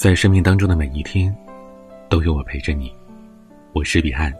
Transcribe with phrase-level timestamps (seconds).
[0.00, 1.30] 在生命当中的每一天，
[2.08, 2.90] 都有我陪着你。
[3.74, 4.34] 我是彼岸，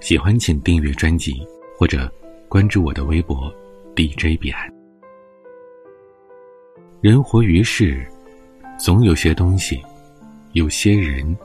[0.00, 1.46] 喜欢请订阅专辑
[1.76, 2.10] 或者
[2.48, 3.54] 关注我的微博
[3.94, 4.66] DJ 彼岸。
[7.02, 8.10] 人活于世，
[8.78, 9.82] 总有些东西，
[10.52, 11.36] 有些人，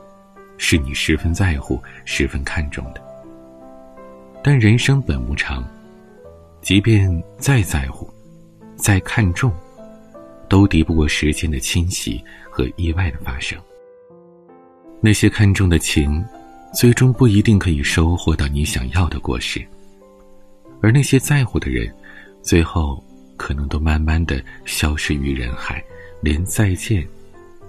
[0.56, 3.02] 是你十分在乎、十分看重的。
[4.42, 5.62] 但人生本无常，
[6.62, 8.10] 即便再在乎、
[8.76, 9.52] 再看重，
[10.48, 12.24] 都敌不过时间的侵袭
[12.60, 13.58] 和意外的发生。
[15.00, 16.22] 那些看重的情，
[16.74, 19.62] 最终不一定可以收获到你想要的果实；
[20.82, 21.90] 而那些在乎的人，
[22.42, 23.02] 最后
[23.38, 25.82] 可能都慢慢的消失于人海，
[26.20, 27.06] 连再见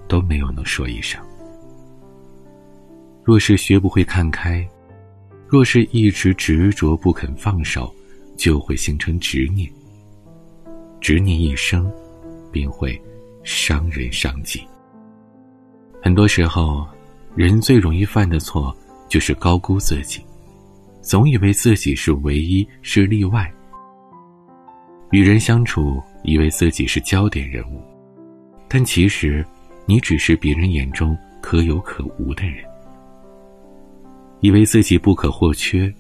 [0.10, 1.22] 都没有能说一声。
[3.24, 4.68] 若是学不会看开。
[5.48, 7.94] 若是一直执着不肯放手，
[8.38, 9.70] 就会形成执念。
[11.02, 11.92] 执念一生，
[12.54, 13.00] 便会
[13.44, 14.66] 伤人伤己。
[16.04, 16.88] 很多时候，
[17.36, 18.76] 人最容易犯的错
[19.08, 20.20] 就是高估自己，
[21.00, 23.50] 总以为自己是唯一，是例外。
[25.12, 27.80] 与人相处，以为自己是焦点人物，
[28.68, 29.46] 但其实，
[29.86, 32.66] 你只是别人眼中可有可无的人。
[34.40, 35.94] 以为自己不可或缺，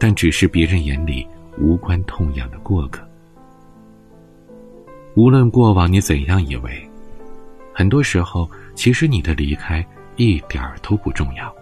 [0.00, 1.24] 但只是别人眼里
[1.58, 3.06] 无关痛痒的过客。
[5.14, 6.90] 无论过往你怎样以为，
[7.72, 9.84] 很多时候其实你的离开
[10.14, 11.52] 一点儿都不重要。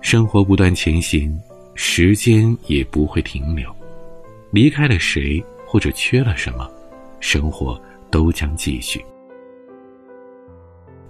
[0.00, 1.40] 生活不断前行，
[1.76, 3.72] 时间也不会停留。
[4.50, 6.68] 离开了谁或者缺了什么，
[7.20, 9.00] 生活都将继续。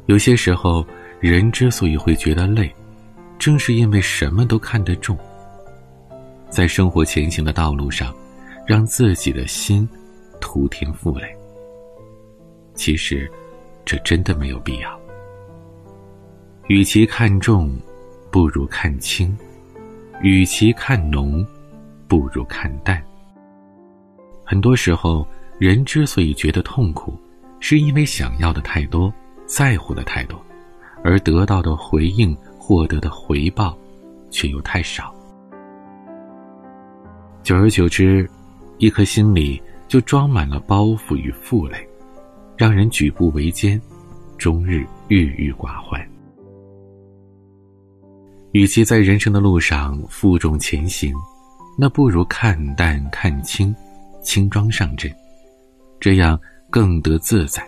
[0.05, 0.87] 有些时候，
[1.19, 2.71] 人之所以会觉得累。
[3.39, 5.17] 正是因为什么都看得重，
[6.51, 8.15] 在生活前行的道路上，
[8.67, 9.89] 让自己的心
[10.39, 11.35] 徒添负累。
[12.75, 13.31] 其实，
[13.87, 15.01] 这真的没有必要。
[16.67, 17.75] 与其看重，
[18.31, 19.35] 不如看清；
[20.21, 21.47] 与其看浓，
[22.07, 23.03] 不如看淡。
[24.45, 25.27] 很多时候，
[25.59, 27.19] 人之所以觉得痛苦，
[27.61, 29.11] 是因为想要的太多，
[29.47, 30.39] 在乎的太多，
[31.03, 32.37] 而得到的回应。
[32.59, 33.79] 获得的回报，
[34.29, 35.15] 却又太少。
[37.45, 38.29] 久而久之，
[38.79, 41.89] 一颗心里就装满了包袱与负累，
[42.57, 43.81] 让人举步维艰，
[44.39, 46.01] 终日郁郁寡欢。
[48.53, 51.15] 与其在人生的路上负重前行，
[51.77, 53.75] 那不如看淡看清，
[54.23, 55.15] 轻装上阵，
[56.01, 56.41] 这样
[56.71, 57.63] 更得自在。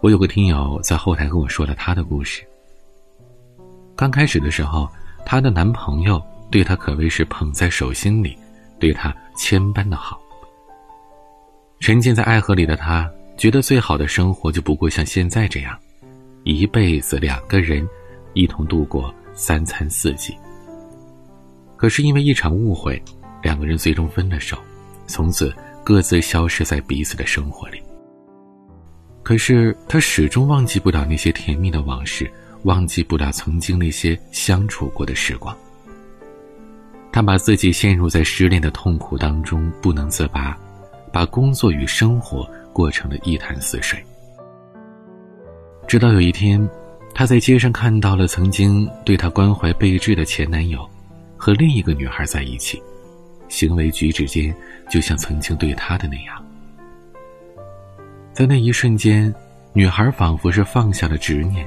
[0.00, 2.42] 我有个听友在后台跟我说了他的故事。
[3.94, 4.88] 刚开始的时候，
[5.26, 8.38] 她的男朋友对她可谓是捧在手心里，
[8.78, 10.18] 对她千般的好。
[11.80, 15.78] 沉浸在爱河里的他，觉得最好的生活就不过像现在这样，
[16.44, 17.88] 一辈子两个人
[18.34, 20.36] 一同度过三餐四季。
[21.76, 23.00] 可是因为一场误会，
[23.42, 24.58] 两个人最终分了手，
[25.06, 27.80] 从此各自消失在彼此的生活里。
[29.22, 32.30] 可是他始终忘记不了那些甜蜜的往事。
[32.64, 35.56] 忘记不了曾经那些相处过的时光。
[37.12, 40.58] 他把自己陷入在失恋的痛苦当中不能自拔，
[41.12, 44.02] 把工作与生活过成了一潭死水。
[45.86, 46.68] 直到有一天，
[47.14, 50.88] 他在街上看到了曾经对他关怀备至的前男友，
[51.36, 52.82] 和另一个女孩在一起，
[53.48, 54.54] 行为举止间
[54.90, 56.44] 就像曾经对他的那样。
[58.32, 59.34] 在那一瞬间，
[59.72, 61.66] 女孩仿佛是放下了执念。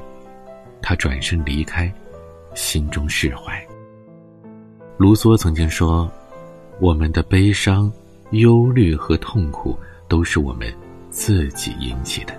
[0.82, 1.92] 她转身离开，
[2.56, 3.62] 心中释怀。
[4.98, 6.12] 卢梭曾经说
[6.82, 7.92] ：“我们的悲伤、
[8.32, 9.78] 忧虑和痛苦，
[10.08, 10.74] 都是我们
[11.10, 12.34] 自己引起的。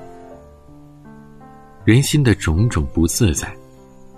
[1.84, 3.52] 人心的种种不自在，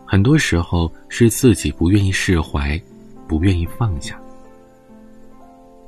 [0.04, 2.80] 很多时候是自己不愿意释怀，
[3.26, 4.20] 不愿意放下。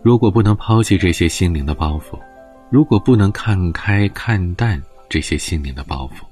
[0.02, 2.18] 如果不能抛弃这些心灵的包袱，
[2.70, 6.24] 如果不能看开看淡这些心灵的包袱。”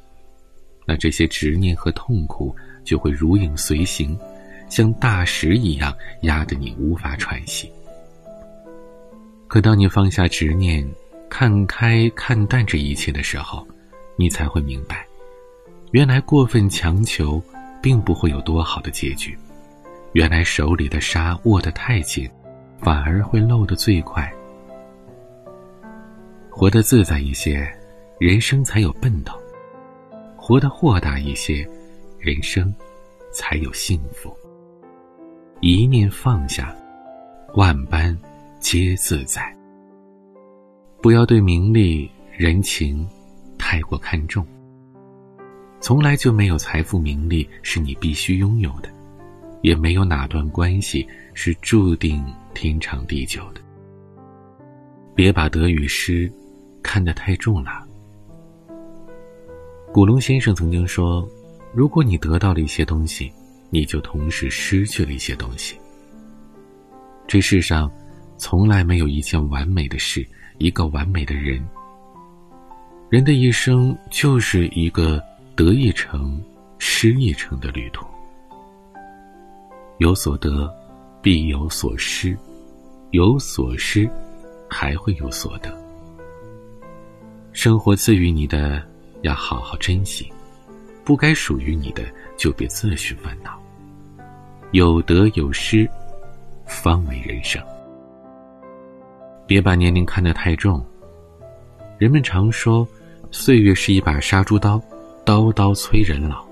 [0.86, 2.54] 那这些执念和痛苦
[2.84, 4.18] 就会如影随形，
[4.68, 7.72] 像大石一样压得你无法喘息。
[9.54, 10.84] 可当你放下执念，
[11.28, 13.64] 看开看淡这一切的时候，
[14.16, 15.06] 你才会明白，
[15.92, 17.40] 原来过分强求
[17.80, 19.38] 并不会有多好的结局。
[20.12, 22.28] 原来手里的沙握得太紧，
[22.80, 24.28] 反而会漏得最快。
[26.50, 27.72] 活得自在一些，
[28.18, 29.38] 人生才有奔头。
[30.36, 31.64] 活得豁达一些，
[32.18, 32.74] 人生
[33.30, 34.36] 才有幸福。
[35.60, 36.74] 一念放下，
[37.54, 38.18] 万般
[38.64, 39.54] 皆自在。
[41.02, 43.06] 不要对名利、人情
[43.58, 44.44] 太过看重。
[45.80, 48.88] 从来就没有财富名利是你必须拥有的，
[49.60, 52.24] 也没有哪段关系是注定
[52.54, 53.60] 天长地久的。
[55.14, 56.32] 别把得与失
[56.82, 57.86] 看得太重了。
[59.92, 61.28] 古龙先生曾经说
[61.74, 63.30] ：“如果你得到了一些东西，
[63.68, 65.76] 你就同时失去了一些东西。”
[67.28, 67.90] 这世上
[68.36, 70.26] 从来没有一件完美的事，
[70.58, 71.62] 一个完美的人。
[73.10, 75.22] 人的一生就是一个。
[75.56, 76.42] 得一程，
[76.80, 78.04] 失一程的旅途。
[79.98, 80.68] 有所得，
[81.22, 82.36] 必有所失；
[83.12, 84.10] 有所失，
[84.68, 85.72] 还会有所得。
[87.52, 88.82] 生活赐予你的，
[89.22, 90.24] 要好好珍惜；
[91.04, 92.02] 不该属于你的，
[92.36, 93.56] 就别自寻烦恼。
[94.72, 95.88] 有得有失，
[96.66, 97.62] 方为人生。
[99.46, 100.84] 别把年龄看得太重。
[101.98, 102.86] 人们常说，
[103.30, 104.82] 岁月是一把杀猪刀。
[105.26, 106.44] 刀刀催人老，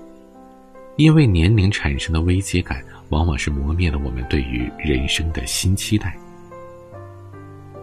[0.95, 6.17] 因为年龄产生的危机感，往往是磨灭了我们对于人生的新期待。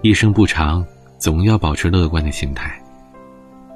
[0.03, 0.85] 一生不长，
[1.17, 2.77] 总要保持乐观的心态，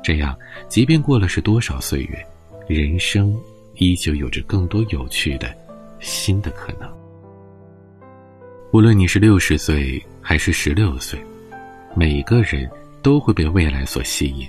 [0.02, 0.37] 这样，
[0.69, 2.26] 即便过了是多少岁月，
[2.66, 3.32] 人生
[3.75, 5.54] 依旧有着更多有趣的
[6.00, 6.92] 新的可能。
[8.72, 11.23] 无论你是六十岁还是十六岁，
[11.94, 12.67] 每个人
[13.03, 14.49] 都会被未来所吸引。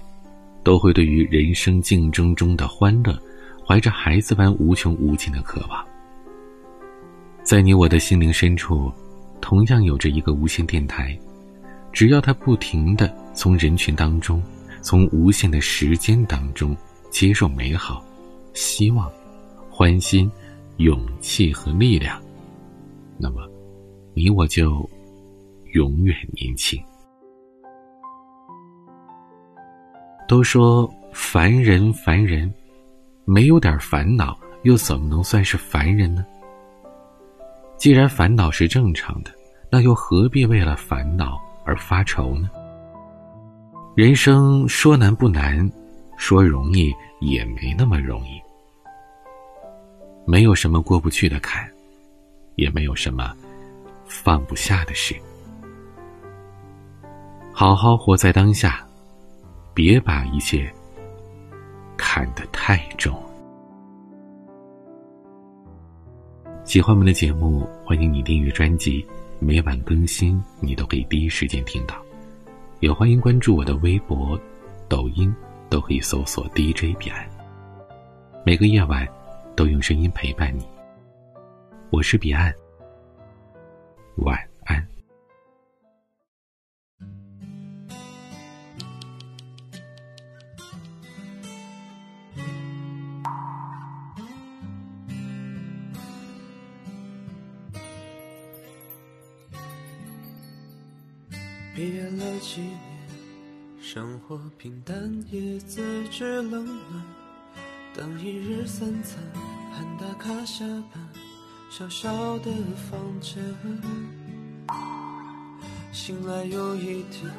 [0.64, 3.16] 都会对于人生竞争中的欢乐，
[3.64, 5.86] 怀着孩子般无穷无尽的渴望。
[7.44, 8.92] 在你我的心灵深处，
[9.40, 11.16] 同样有着一个无线电台，
[11.94, 14.42] 只要它不停的从人群当中，
[14.82, 16.76] 从无限的时间当中
[17.12, 18.04] 接受美好、
[18.56, 19.08] 希望、
[19.70, 20.32] 欢欣、
[20.78, 22.20] 勇气和力量，
[23.20, 23.48] 那么，
[24.16, 24.90] 你我就
[25.76, 26.82] 永远年轻。
[30.26, 32.52] 都说凡人凡人，
[33.26, 36.26] 没有点烦恼，又怎么能算是凡人呢？
[37.78, 39.32] 既然烦恼是正常的，
[39.70, 42.50] 那又何必为了烦恼而发愁呢？
[43.96, 45.70] 人生说难不难，
[46.18, 48.42] 说容易也没那么容易。
[50.26, 51.70] 没有什么过不去的坎，
[52.56, 53.36] 也没有什么
[54.06, 55.14] 放不下的事。
[57.58, 58.86] 好好活在当下。
[59.74, 60.70] 别把一切
[61.96, 63.18] 看得太重。
[66.66, 69.06] 喜欢我们的节目，欢迎你订阅专辑，
[69.40, 71.96] 每晚更新，你都可以第一时间听到。
[72.82, 74.38] 也欢迎关注我的微博、
[74.90, 75.34] 抖音，
[75.70, 77.26] 都可以搜索 DJ 彼岸。
[78.46, 79.08] 每个夜晚
[79.56, 80.68] 都用声音陪伴你。
[81.90, 82.54] 我是彼岸，
[84.18, 84.46] 晚安
[102.56, 102.80] 几年，
[103.82, 104.96] 生活平淡，
[105.30, 107.04] 也自知冷暖。
[107.94, 109.22] 等一日三餐，
[109.74, 111.06] 喊打卡下班，
[111.70, 112.52] 小小的
[112.90, 113.44] 房间。
[115.92, 117.30] 醒来又一天，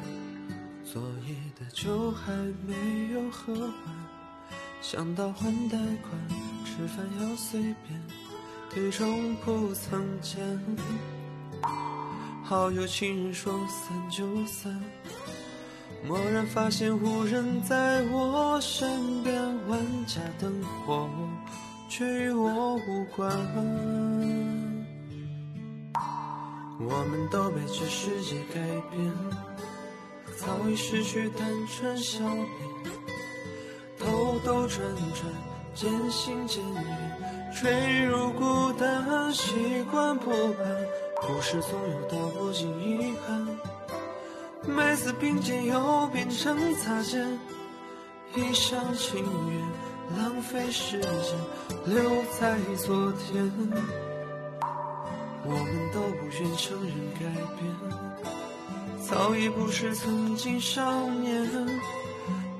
[0.85, 2.31] 昨夜的酒还
[2.67, 3.71] 没有喝完。
[4.83, 6.13] 想到还贷款，
[6.63, 7.99] 吃饭要随便，
[8.69, 10.37] 体重不曾减。
[12.49, 14.73] 好友亲人说散就散，
[16.07, 19.35] 蓦然发现无人在我身边，
[19.67, 21.09] 万家灯火
[21.89, 23.29] 却与我无关。
[26.79, 28.61] 我们都被这世界改
[28.91, 29.13] 变，
[30.37, 32.47] 早已失去单纯笑脸，
[33.99, 34.79] 兜兜转
[35.13, 35.29] 转，
[35.75, 40.86] 渐行渐远，坠入孤单，习惯不安。
[41.27, 43.45] 故事总有道不尽遗憾，
[44.65, 47.37] 每次并肩又变成擦肩，
[48.33, 49.61] 一厢情愿，
[50.17, 51.37] 浪费时间，
[51.85, 52.01] 留
[52.39, 53.51] 在昨天。
[55.43, 57.25] 我们都不愿承认改
[57.59, 57.75] 变，
[59.05, 61.45] 早已不是曾经少年，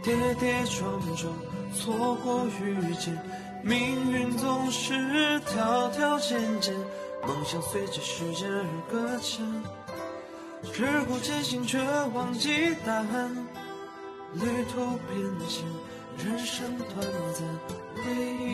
[0.04, 1.34] 跌跌撞撞，
[1.74, 3.18] 错过遇见，
[3.64, 6.76] 命运总是条条渐渐。
[7.28, 9.46] 梦想随着时间而搁浅，
[10.72, 11.78] 只顾前行却
[12.14, 13.36] 忘记答案。
[14.36, 15.20] 旅途变
[15.50, 15.66] 迁，
[16.26, 16.90] 人生短
[17.34, 17.46] 暂，
[17.98, 18.47] 回忆